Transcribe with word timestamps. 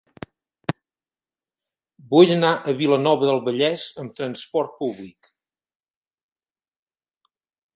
Vull 2.13 2.31
anar 2.35 2.49
a 2.57 2.73
Vilanova 2.79 3.29
del 3.31 3.41
Vallès 3.49 3.83
amb 4.05 4.17
trasport 4.21 4.75
públic. 4.81 5.31